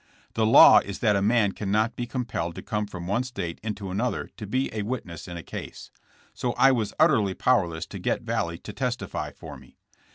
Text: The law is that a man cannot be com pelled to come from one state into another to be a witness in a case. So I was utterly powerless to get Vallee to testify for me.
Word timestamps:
The 0.33 0.47
law 0.47 0.79
is 0.79 0.97
that 0.97 1.15
a 1.15 1.21
man 1.21 1.51
cannot 1.51 1.95
be 1.95 2.07
com 2.07 2.25
pelled 2.25 2.55
to 2.55 2.63
come 2.63 2.87
from 2.87 3.05
one 3.05 3.21
state 3.21 3.59
into 3.61 3.91
another 3.91 4.31
to 4.37 4.47
be 4.47 4.73
a 4.73 4.81
witness 4.81 5.27
in 5.27 5.37
a 5.37 5.43
case. 5.43 5.91
So 6.33 6.53
I 6.53 6.71
was 6.71 6.95
utterly 6.99 7.35
powerless 7.35 7.85
to 7.85 7.99
get 7.99 8.23
Vallee 8.23 8.57
to 8.57 8.73
testify 8.73 9.31
for 9.31 9.57
me. 9.57 9.77